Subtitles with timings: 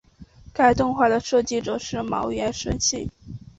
[0.51, 3.07] 该动画的设计者是茅原伸幸。